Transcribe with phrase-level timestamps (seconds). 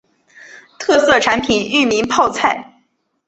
[0.79, 2.81] 特色产品裕民泡菜。